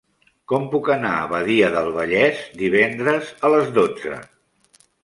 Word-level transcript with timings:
Com 0.51 0.63
puc 0.71 0.89
anar 0.95 1.11
a 1.17 1.27
Badia 1.35 1.69
del 1.77 1.91
Vallès 1.99 2.43
divendres 2.65 3.33
a 3.51 3.57
les 3.57 3.73
dotze? 3.79 4.23